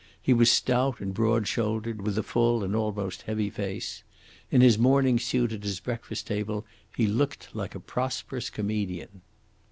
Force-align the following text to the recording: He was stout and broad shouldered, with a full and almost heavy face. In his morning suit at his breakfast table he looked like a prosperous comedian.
He 0.19 0.33
was 0.33 0.49
stout 0.49 0.99
and 0.99 1.13
broad 1.13 1.47
shouldered, 1.47 2.01
with 2.01 2.17
a 2.17 2.23
full 2.23 2.63
and 2.63 2.75
almost 2.75 3.21
heavy 3.21 3.51
face. 3.51 4.01
In 4.49 4.61
his 4.61 4.79
morning 4.79 5.19
suit 5.19 5.51
at 5.51 5.61
his 5.61 5.79
breakfast 5.79 6.25
table 6.25 6.65
he 6.97 7.05
looked 7.05 7.53
like 7.53 7.75
a 7.75 7.79
prosperous 7.79 8.49
comedian. 8.49 9.21